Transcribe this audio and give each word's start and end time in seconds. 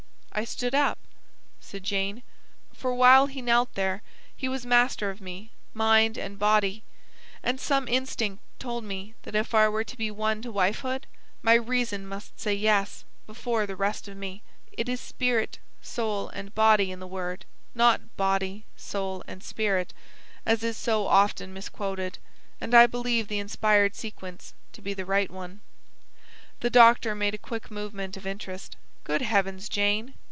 "I 0.33 0.45
stood 0.45 0.73
up," 0.73 0.97
said 1.59 1.83
Jane; 1.83 2.23
"for 2.73 2.95
while 2.95 3.27
he 3.27 3.41
knelt 3.41 3.73
there 3.75 4.01
he 4.35 4.47
was 4.47 4.65
master 4.65 5.09
of 5.09 5.19
me, 5.19 5.51
mind 5.73 6.17
and 6.17 6.39
body; 6.39 6.83
and 7.43 7.59
some 7.59 7.85
instinct 7.85 8.41
told 8.57 8.85
me 8.85 9.13
that 9.23 9.35
if 9.35 9.53
I 9.53 9.67
were 9.67 9.83
to 9.83 9.97
be 9.97 10.09
won 10.09 10.41
to 10.43 10.51
wifehood, 10.51 11.05
my 11.41 11.53
reason 11.55 12.07
must 12.07 12.39
say 12.39 12.57
`yes' 12.59 13.03
before 13.27 13.67
the 13.67 13.75
rest 13.75 14.07
of 14.07 14.15
me. 14.15 14.41
It 14.71 14.87
is 14.87 15.01
`spirit, 15.01 15.55
soul, 15.81 16.29
and 16.29 16.55
body' 16.55 16.93
in 16.93 17.01
the 17.01 17.07
Word, 17.07 17.45
not 17.75 17.99
`body, 18.17 18.63
soul, 18.77 19.23
and 19.27 19.43
spirit,' 19.43 19.93
as 20.45 20.63
is 20.63 20.77
so 20.77 21.07
often 21.07 21.53
misquoted; 21.53 22.19
and 22.61 22.73
I 22.73 22.87
believe 22.87 23.27
the 23.27 23.39
inspired 23.39 23.95
sequence 23.97 24.53
to 24.71 24.81
be 24.81 24.93
the 24.93 25.05
right 25.05 25.29
one." 25.29 25.59
The 26.61 26.69
doctor 26.69 27.13
made 27.15 27.33
a 27.33 27.37
quick 27.37 27.69
movement 27.69 28.15
of 28.15 28.25
interest. 28.25 28.77
"Good 29.03 29.21
heavens, 29.21 29.67
Jane!" 29.67 30.13